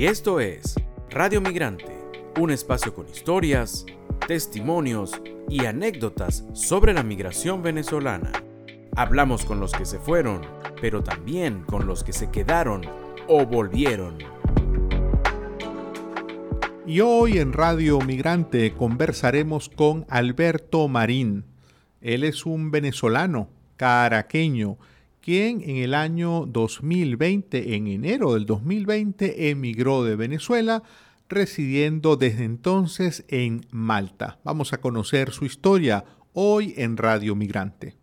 [0.00, 0.76] Y esto es
[1.10, 1.94] Radio Migrante,
[2.40, 3.84] un espacio con historias,
[4.26, 8.32] testimonios y anécdotas sobre la migración venezolana.
[8.96, 10.40] Hablamos con los que se fueron,
[10.80, 12.80] pero también con los que se quedaron
[13.28, 14.16] o volvieron.
[16.86, 21.44] Y hoy en Radio Migrante conversaremos con Alberto Marín.
[22.00, 24.78] Él es un venezolano, caraqueño,
[25.20, 30.82] quien en el año 2020, en enero del 2020, emigró de Venezuela,
[31.28, 34.38] residiendo desde entonces en Malta.
[34.44, 37.99] Vamos a conocer su historia hoy en Radio Migrante.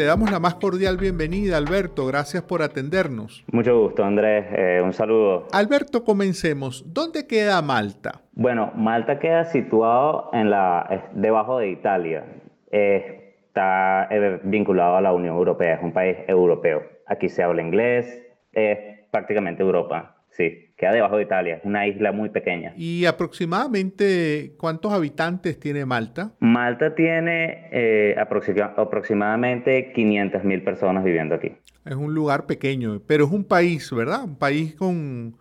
[0.00, 2.06] Te damos la más cordial bienvenida, Alberto.
[2.06, 3.44] Gracias por atendernos.
[3.52, 4.46] Mucho gusto, Andrés.
[4.50, 5.46] Eh, un saludo.
[5.52, 6.82] Alberto, comencemos.
[6.94, 8.22] ¿Dónde queda Malta?
[8.32, 12.24] Bueno, Malta queda situado en la, debajo de Italia.
[12.70, 16.80] está eh, vinculado a la Unión Europea, es un país europeo.
[17.06, 18.78] Aquí se habla inglés, es
[19.10, 22.72] prácticamente Europa, sí queda debajo de Italia, es una isla muy pequeña.
[22.76, 26.32] ¿Y aproximadamente cuántos habitantes tiene Malta?
[26.40, 31.52] Malta tiene eh, aproximadamente 500 mil personas viviendo aquí.
[31.84, 34.24] Es un lugar pequeño, pero es un país, ¿verdad?
[34.24, 35.34] Un país con,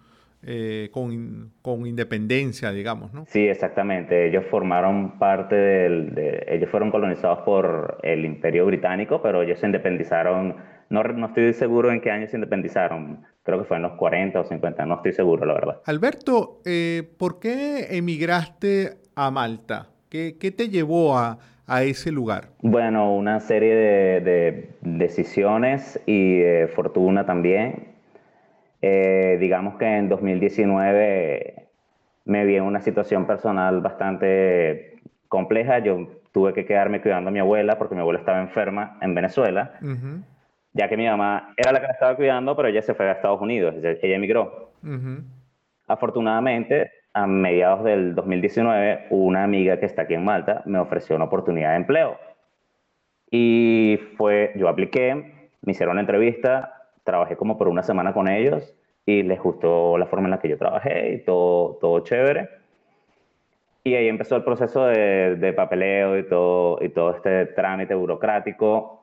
[0.44, 3.26] eh, con, con, independencia, digamos, ¿no?
[3.28, 4.28] Sí, exactamente.
[4.28, 6.16] Ellos formaron parte del...
[6.16, 10.56] De, ellos fueron colonizados por el Imperio Británico, pero ellos se independizaron
[10.90, 13.26] no, no estoy seguro en qué año se independizaron.
[13.44, 15.82] Creo que fue en los 40 o 50, no estoy seguro, la verdad.
[15.86, 19.90] Alberto, eh, ¿por qué emigraste a Malta?
[20.10, 22.50] ¿Qué, qué te llevó a, a, ese lugar?
[22.62, 26.42] Bueno, una serie de, de decisiones y
[26.76, 27.90] fortuna también.
[28.82, 31.68] Eh, digamos que en 2019
[32.26, 35.80] me vi en una situación personal bastante compleja.
[35.80, 39.74] Yo tuve que quedarme cuidando a mi abuela porque mi abuela estaba enferma en Venezuela
[40.74, 43.14] ya que mi mamá era la que la estaba cuidando, pero ella se fue a
[43.14, 44.72] Estados Unidos, ella emigró.
[45.88, 51.26] Afortunadamente, a mediados del 2019, una amiga que está aquí en Malta me ofreció una
[51.26, 52.18] oportunidad de empleo.
[53.32, 56.74] Y fue, yo apliqué, me hicieron una entrevista,
[57.04, 60.50] trabajé como por una semana con ellos y les gustó la forma en la que
[60.50, 62.50] yo trabajé y todo, todo chévere.
[63.84, 68.99] Y ahí empezó el proceso de, de papeleo y todo, y todo este trámite burocrático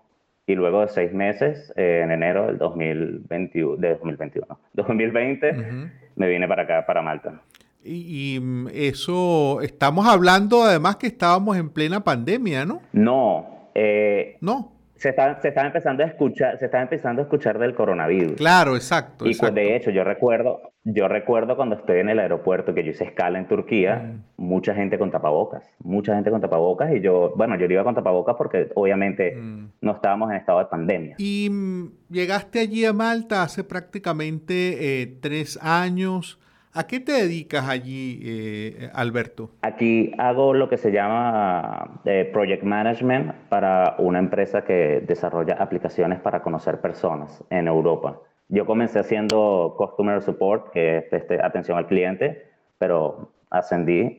[0.46, 5.52] y luego de seis meses, eh, en enero del 2021, de 2021, 2020,
[6.16, 7.40] me vine para acá, para Malta.
[7.84, 12.82] Y, mm, eso, estamos hablando además que estábamos en plena pandemia, ¿no?
[12.92, 13.70] No.
[13.74, 17.74] Eh, no se está, se está empezando a escuchar, se está empezando a escuchar del
[17.74, 18.36] coronavirus.
[18.36, 19.28] Claro, exacto.
[19.28, 22.90] Y pues, de hecho, yo recuerdo, yo recuerdo cuando estoy en el aeropuerto que yo
[22.90, 24.42] hice escala en Turquía, mm.
[24.42, 28.36] mucha gente con tapabocas, mucha gente con tapabocas y yo, bueno, yo iba con tapabocas
[28.36, 29.72] porque obviamente mm.
[29.82, 31.16] no estábamos en estado de pandemia.
[31.18, 36.40] Y mm, llegaste allí a Malta hace prácticamente eh, tres años.
[36.76, 39.50] ¿A qué te dedicas allí, eh, Alberto?
[39.62, 46.20] Aquí hago lo que se llama eh, Project Management para una empresa que desarrolla aplicaciones
[46.20, 48.20] para conocer personas en Europa.
[48.50, 52.44] Yo comencé haciendo Customer Support, que es este, atención al cliente,
[52.76, 54.18] pero ascendí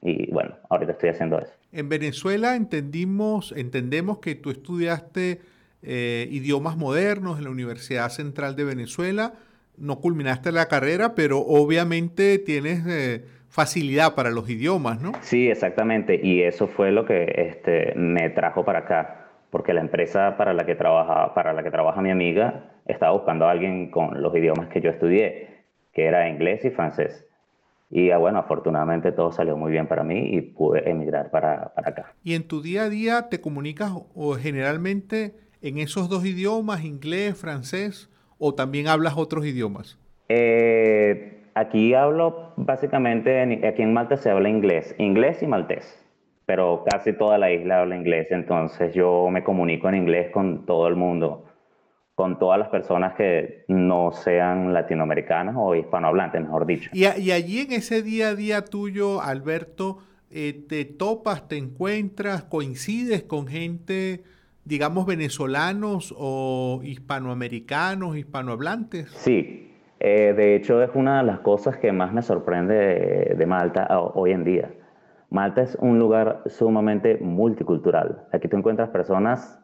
[0.00, 1.54] y bueno, ahorita estoy haciendo eso.
[1.72, 5.40] En Venezuela entendimos, entendemos que tú estudiaste
[5.82, 9.32] eh, idiomas modernos en la Universidad Central de Venezuela
[9.78, 15.12] no culminaste la carrera, pero obviamente tienes eh, facilidad para los idiomas, ¿no?
[15.22, 16.20] Sí, exactamente.
[16.22, 20.66] Y eso fue lo que este, me trajo para acá, porque la empresa para la
[20.66, 24.68] que trabaja, para la que trabaja mi amiga estaba buscando a alguien con los idiomas
[24.68, 27.26] que yo estudié, que era inglés y francés.
[27.88, 31.90] Y ah, bueno, afortunadamente todo salió muy bien para mí y pude emigrar para, para
[31.90, 32.14] acá.
[32.24, 37.36] ¿Y en tu día a día te comunicas o generalmente en esos dos idiomas, inglés,
[37.36, 38.10] francés?
[38.38, 39.98] O también hablas otros idiomas?
[40.28, 46.04] Eh, aquí hablo básicamente, aquí en Malta se habla inglés, inglés y maltés,
[46.44, 50.88] pero casi toda la isla habla inglés, entonces yo me comunico en inglés con todo
[50.88, 51.44] el mundo,
[52.14, 56.90] con todas las personas que no sean latinoamericanas o hispanohablantes, mejor dicho.
[56.92, 59.98] Y, allí en ese día a día tuyo, Alberto,
[60.30, 64.24] eh, te topas, te encuentras, coincides con gente
[64.66, 69.10] digamos, venezolanos o hispanoamericanos, hispanohablantes?
[69.12, 73.86] Sí, eh, de hecho es una de las cosas que más me sorprende de, Malta
[74.14, 74.70] hoy en día.
[75.30, 78.26] Malta es un lugar sumamente multicultural.
[78.32, 79.60] Aquí tú encuentras personas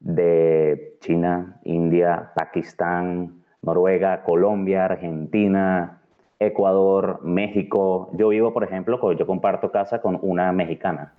[0.00, 6.02] de China, India, Pakistán, Noruega, Colombia, Argentina,
[6.38, 8.10] Ecuador, México.
[8.14, 11.14] Yo vivo, por ejemplo, yo comparto casa con una mexicana.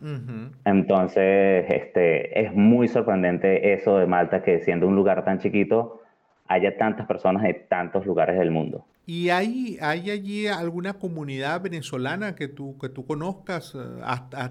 [0.63, 6.01] Entonces, este, es muy sorprendente eso de Malta, que siendo un lugar tan chiquito,
[6.47, 8.85] haya tantas personas de tantos lugares del mundo.
[9.05, 13.75] ¿Y hay, hay allí alguna comunidad venezolana que tú, que tú conozcas?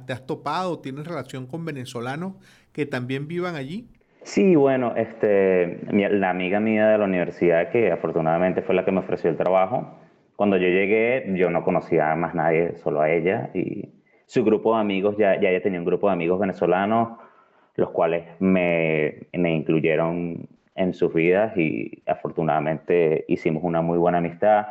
[0.06, 0.78] ¿Te has topado?
[0.80, 2.34] ¿Tienes relación con venezolanos
[2.72, 3.88] que también vivan allí?
[4.22, 8.98] Sí, bueno, este, la amiga mía de la universidad, que afortunadamente fue la que me
[8.98, 10.00] ofreció el trabajo,
[10.37, 13.50] cuando yo llegué, yo no conocía a más nadie, solo a ella.
[13.55, 13.88] Y
[14.27, 17.19] su grupo de amigos, ya, ya ella tenía un grupo de amigos venezolanos,
[17.77, 24.67] los cuales me, me incluyeron en sus vidas y afortunadamente hicimos una muy buena amistad.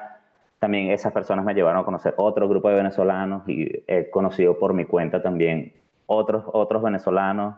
[0.60, 4.74] También esas personas me llevaron a conocer otro grupo de venezolanos y he conocido por
[4.74, 5.74] mi cuenta también
[6.06, 7.56] otros, otros venezolanos.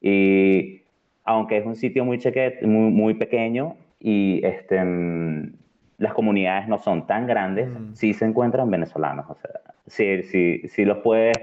[0.00, 0.82] Y
[1.24, 2.18] aunque es un sitio muy,
[2.62, 4.80] muy, muy pequeño y este,
[5.98, 7.94] las comunidades no son tan grandes, mm.
[7.94, 9.26] sí se encuentran venezolanos.
[9.28, 11.36] O sea, sí, sí, sí los puedes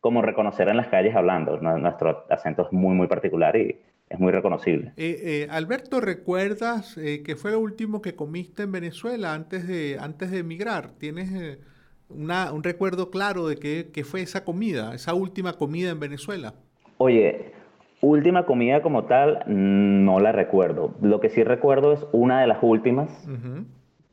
[0.00, 1.58] como reconocer en las calles hablando.
[1.58, 3.76] Nuestro acento es muy, muy particular y
[4.08, 4.92] es muy reconocible.
[4.96, 9.98] Eh, eh, Alberto, ¿recuerdas eh, qué fue lo último que comiste en Venezuela antes de,
[10.00, 10.90] antes de emigrar?
[10.98, 11.58] ¿Tienes
[12.08, 16.54] una, un recuerdo claro de qué, qué fue esa comida, esa última comida en Venezuela?
[16.98, 17.52] Oye,
[18.02, 20.92] Última comida como tal, no la recuerdo.
[21.00, 23.08] Lo que sí recuerdo es una de las últimas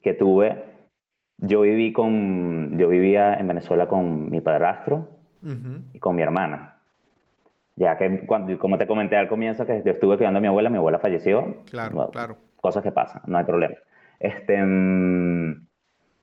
[0.01, 0.63] que tuve,
[1.38, 5.07] yo viví con, yo vivía en Venezuela con mi padrastro
[5.94, 6.75] y con mi hermana.
[7.75, 10.69] Ya que, cuando, como te comenté al comienzo, que yo estuve cuidando a mi abuela,
[10.69, 11.63] mi abuela falleció.
[11.69, 12.38] Claro, claro.
[12.57, 13.75] Cosas que pasan, no hay problema.
[14.19, 15.66] Este, mm,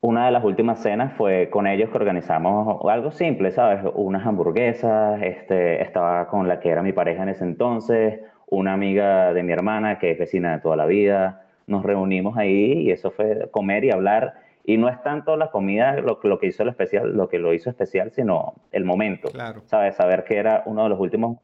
[0.03, 3.81] una de las últimas cenas fue con ellos que organizamos algo simple, ¿sabes?
[3.95, 9.33] Unas hamburguesas, este, estaba con la que era mi pareja en ese entonces, una amiga
[9.33, 13.11] de mi hermana que es vecina de toda la vida, nos reunimos ahí y eso
[13.11, 14.35] fue comer y hablar.
[14.65, 17.55] Y no es tanto la comida lo, lo que hizo lo especial, lo que lo
[17.55, 19.29] hizo especial, sino el momento.
[19.29, 19.63] Claro.
[19.67, 19.97] ¿Sabes?
[19.97, 21.39] Saber que era uno de los últimos,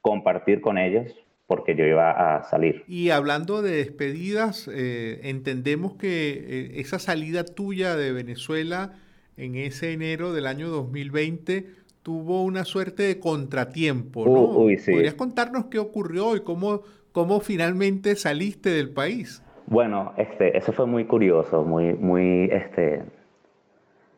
[0.00, 1.14] compartir con ellos
[1.48, 2.84] porque yo iba a salir.
[2.86, 8.92] Y hablando de despedidas, eh, entendemos que eh, esa salida tuya de Venezuela
[9.38, 11.66] en ese enero del año 2020
[12.02, 14.42] tuvo una suerte de contratiempo, ¿no?
[14.58, 14.92] uy, sí.
[14.92, 16.82] ¿Podrías contarnos qué ocurrió y cómo,
[17.12, 19.42] cómo finalmente saliste del país?
[19.70, 23.02] Bueno, este, eso fue muy curioso, muy, muy, este,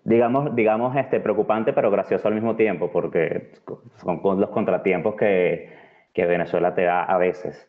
[0.04, 3.50] digamos, digamos, este, preocupante, pero gracioso al mismo tiempo, porque
[3.96, 5.68] son con los contratiempos que,
[6.12, 7.68] que, Venezuela te da a veces.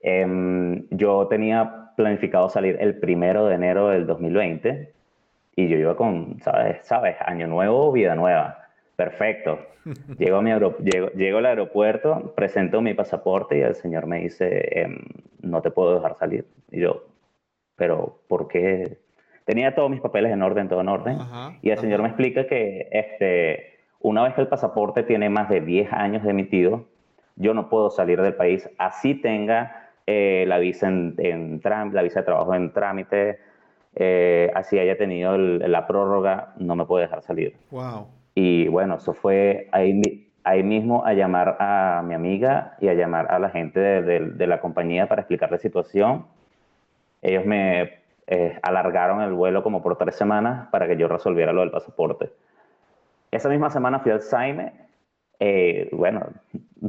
[0.00, 4.92] Em, yo tenía planificado salir el primero de enero del 2020
[5.56, 6.86] y yo iba con, ¿sabes?
[6.86, 7.16] ¿sabes?
[7.26, 8.61] Año nuevo, vida nueva.
[8.96, 9.58] Perfecto.
[10.18, 14.80] Llego, a mi llego, llego, al aeropuerto, presento mi pasaporte y el señor me dice,
[14.80, 14.98] em,
[15.40, 16.46] no te puedo dejar salir.
[16.70, 17.04] Y yo,
[17.76, 18.98] pero ¿por qué?
[19.44, 21.18] Tenía todos mis papeles en orden, todo en orden.
[21.62, 25.60] y el señor me explica que este, una vez que el pasaporte tiene más de
[25.60, 26.86] 10 años de emitido,
[27.36, 32.20] yo no puedo salir del país, así tenga eh, la, visa en, en la visa
[32.20, 33.40] de trabajo en trámite,
[33.94, 37.56] eh, así haya tenido la prórroga, no me puede dejar salir.
[37.70, 38.06] Wow.
[38.34, 40.00] Y bueno, eso fue ahí,
[40.44, 44.46] ahí mismo a llamar a mi amiga y a llamar a la gente de, de,
[44.46, 46.26] la compañía para explicar la situación.
[47.20, 51.60] Ellos me eh, alargaron el vuelo como por tres semanas para que yo resolviera lo
[51.60, 52.30] del pasaporte.
[53.30, 54.72] Esa misma semana fui al Saime.
[55.38, 56.26] Eh, bueno,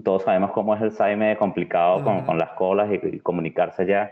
[0.03, 4.11] todos sabemos cómo es el Saime complicado con, con, las colas y, y, comunicarse ya.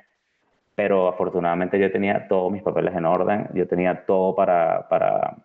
[0.75, 5.37] Pero afortunadamente yo tenía todos mis papeles en orden, yo tenía todo para, para,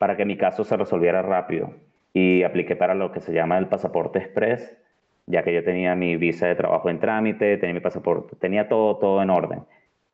[0.00, 1.74] para que mi caso se resolviera rápido
[2.14, 4.78] y apliqué para lo que se llama el pasaporte express,
[5.26, 8.96] ya que yo tenía mi visa de trabajo en trámite, tenía mi pasaporte, tenía todo,
[8.96, 9.62] todo en orden.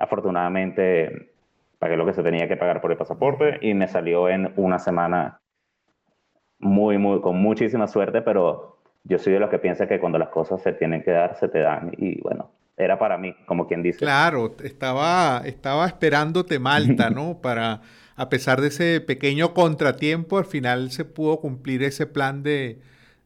[0.00, 1.30] Afortunadamente
[1.78, 4.80] pagué lo que se tenía que pagar por el pasaporte y me salió en una
[4.80, 5.40] semana
[6.58, 10.30] muy, muy, con muchísima suerte, pero yo soy de los que piensa que cuando las
[10.30, 11.92] cosas se tienen que dar, se te dan.
[11.96, 13.99] Y bueno, era para mí, como quien dice.
[13.99, 17.40] Claro, estaba, estaba esperándote Malta, ¿no?
[17.40, 17.80] Para
[18.16, 22.78] a pesar de ese pequeño contratiempo, al final se pudo cumplir ese plan de,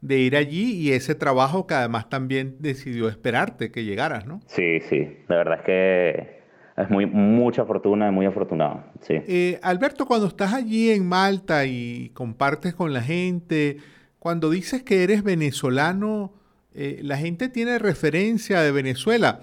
[0.02, 4.40] ir allí y ese trabajo que además también decidió esperarte que llegaras, ¿no?
[4.46, 6.40] Sí, sí, la verdad es que
[6.76, 9.14] es muy, mucha fortuna, muy afortunado, sí.
[9.28, 13.76] Eh, Alberto, cuando estás allí en Malta y compartes con la gente,
[14.18, 16.32] cuando dices que eres venezolano,
[16.74, 19.40] eh, la gente tiene referencia de Venezuela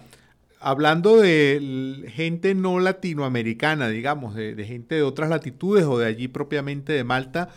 [0.60, 6.93] hablando de gente no latinoamericana, digamos, de, gente de otras latitudes o de allí propiamente
[6.93, 7.50] de Malta,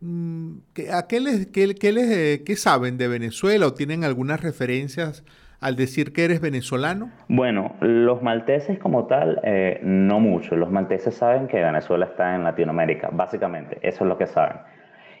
[0.00, 0.52] mm,
[0.92, 5.24] ¿a qué, les, qué, les, eh, saben de Venezuela o tienen algunas referencias
[5.60, 7.10] al decir que eres venezolano?
[7.28, 10.56] Bueno, los malteses como tal, eh, no mucho.
[10.56, 14.58] Los malteses saben que Venezuela está en Latinoamérica, básicamente, eso es lo que saben.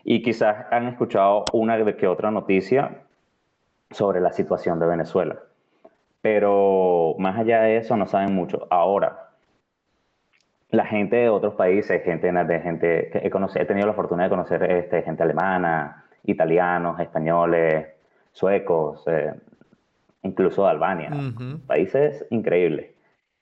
[0.04, 3.03] Y quizás han escuchado una que otra noticia
[3.94, 5.36] sobre la situación de Venezuela.
[6.20, 8.66] Pero más allá de eso no saben mucho.
[8.70, 9.30] Ahora,
[10.70, 14.24] la gente de otros países, gente de gente que he, conocido, he tenido la fortuna
[14.24, 17.88] de conocer este, gente alemana, italianos, españoles,
[18.32, 19.34] suecos, eh,
[20.22, 21.10] incluso de Albania,
[21.66, 22.90] países increíbles.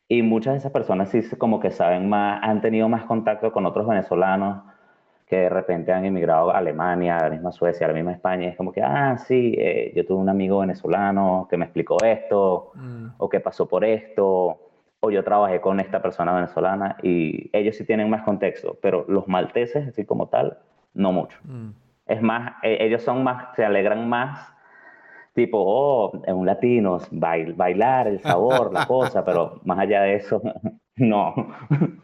[0.09, 3.65] Y muchas de esas personas sí como que saben más, han tenido más contacto con
[3.65, 4.65] otros venezolanos
[5.33, 8.51] que de repente han emigrado a Alemania, a la misma Suecia, a la misma España.
[8.51, 12.73] es como que, ah, sí, eh, yo tuve un amigo venezolano que me explicó esto,
[12.75, 13.07] mm.
[13.17, 14.59] o que pasó por esto,
[15.01, 19.27] o yo trabajé con esta persona venezolana, y ellos sí tienen más contexto, pero los
[19.27, 20.59] malteses, así como tal,
[20.93, 21.39] no mucho.
[21.45, 21.71] Mm.
[22.09, 24.53] Es más, e, ellos son más, se alegran más
[25.33, 30.43] tipo, oh, en un latino, bailar, el sabor, la cosa, pero más allá de eso,
[30.97, 31.35] no.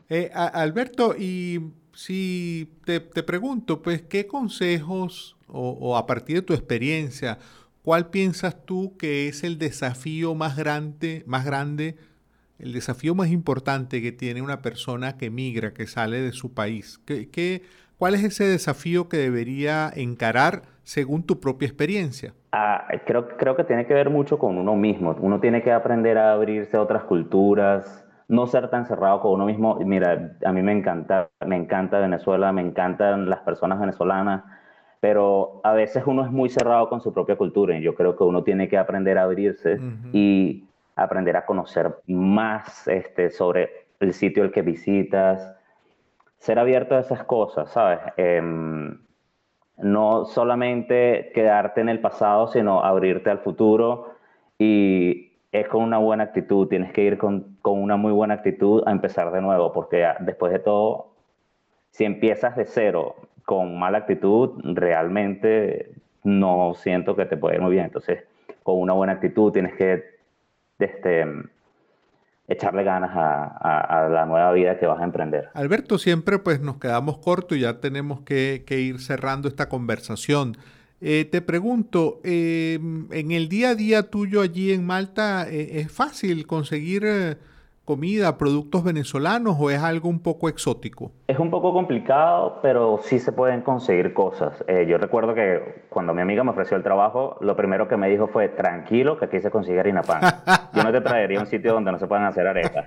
[0.09, 7.39] Eh, Alberto, y si te, pregunto, pues, ¿qué consejos o, a partir de tu experiencia,
[7.83, 11.97] cuál piensas tú que es el desafío más grande, más grande,
[12.61, 17.01] el desafío más importante que tiene una persona que migra, que sale de su país?
[17.05, 17.63] ¿Qué, qué,
[17.99, 22.33] cuál es ese desafío que debería encarar según tu propia experiencia?
[22.53, 25.17] Ah, creo, creo que tiene que ver mucho con uno mismo.
[25.19, 29.47] Uno tiene que aprender a abrirse a otras culturas, no ser tan cerrado con uno
[29.47, 29.77] mismo.
[29.77, 34.45] Mira, a mí me encanta, me encanta Venezuela, me encantan las personas venezolanas,
[35.01, 38.25] pero a veces uno es muy cerrado con su propia cultura y yo creo que
[38.25, 39.81] uno tiene que aprender a abrirse
[40.13, 45.55] y aprender a conocer más este, sobre el sitio al que visitas,
[46.39, 48.01] ser abierto a esas cosas, ¿sabes?
[48.17, 48.99] Em,
[49.79, 54.15] no solamente quedarte en el pasado, sino abrirte al futuro
[54.59, 58.83] y es con una buena actitud, tienes que ir con, con una muy buena actitud
[58.87, 61.13] a empezar de nuevo, porque después de todo,
[61.91, 67.73] si empiezas de cero con mala actitud, realmente no siento que te puede ir muy
[67.73, 67.87] bien.
[67.87, 68.25] Entonces,
[68.63, 70.05] con una buena actitud tienes que
[70.79, 71.27] este,
[72.49, 75.51] echarle ganas a, la nueva vida que vas a emprender.
[75.55, 80.57] Alberto, siempre pues nos quedamos cortos y ya tenemos que, ir cerrando esta conversación.
[81.01, 85.93] Eh, te pregunto, em, en el día a día tuyo allí en Malta, eh, ¿es
[85.93, 87.37] fácil conseguir eh,
[87.85, 91.13] comida, productos venezolanos o es algo un poco exótico?
[91.29, 94.63] Es un poco complicado, pero sí se pueden conseguir cosas.
[94.87, 98.27] Yo recuerdo que cuando mi amiga me ofreció el trabajo, lo primero que me dijo
[98.27, 100.21] fue, tranquilo, que aquí se consigue harina pan.
[100.75, 102.87] Yo no te traería un sitio donde no se puedan hacer arepas.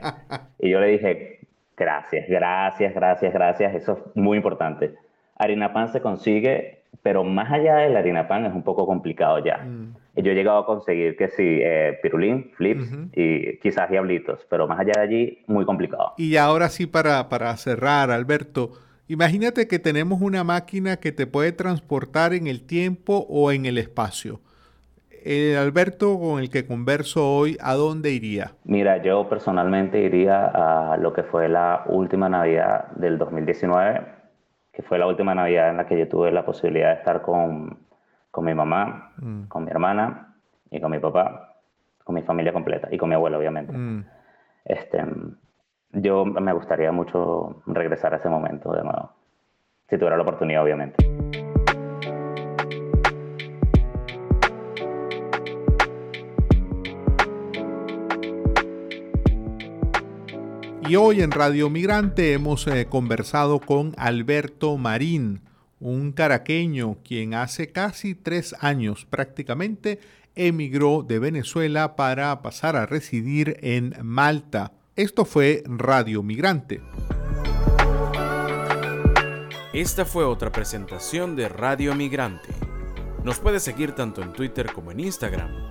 [0.60, 1.40] Y yo le dije,
[1.76, 4.94] gracias, gracias, gracias, gracias, eso es muy importante.
[5.36, 9.44] Harina pan se consigue, pero más allá de la harina pan es un poco complicado
[9.44, 9.58] ya.
[9.58, 9.96] Mm.
[10.18, 14.80] Yo he llegado a conseguir que sí, eh, pirulín, flips y quizás diablitos, pero más
[14.80, 16.14] allá de allí, muy complicado.
[16.18, 18.72] Y ahora sí, para, para cerrar, Alberto,
[19.08, 23.78] imagínate que tenemos una máquina que te puede transportar en el tiempo o en el
[23.78, 24.42] espacio.
[25.24, 28.54] El Alberto con el que converso hoy, ¿a dónde iría?
[28.64, 34.02] Mira, yo personalmente iría a lo que fue la última Navidad del 2019,
[34.82, 37.78] que fue la última Navidad en la que yo tuve la posibilidad de estar con
[38.32, 39.44] con mi mamá, mm.
[39.44, 40.34] con mi hermana
[40.72, 41.58] y con mi papá,
[42.04, 43.74] con mi familia completa y con mi abuelo, obviamente.
[43.74, 44.06] Mm.
[44.66, 45.04] Este,
[45.92, 49.12] yo me gustaría mucho regresar a ese momento de nuevo,
[49.90, 51.21] si tuviera la oportunidad, obviamente.
[60.92, 65.40] Y hoy en Radio Migrante hemos eh, conversado con Alberto Marín,
[65.80, 70.02] un caraqueño quien hace casi tres años prácticamente
[70.36, 74.74] emigró de Venezuela para pasar a residir en Malta.
[74.98, 76.82] Esto fue Radio Migrante.
[79.72, 82.50] Esta fue otra presentación de Radio Migrante.
[83.24, 85.71] Nos puedes seguir tanto en Twitter como en Instagram.